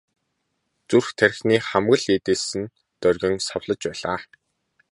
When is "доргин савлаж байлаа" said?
3.01-4.19